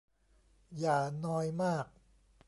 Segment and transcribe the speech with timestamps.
[0.79, 1.85] อย่านอยมาก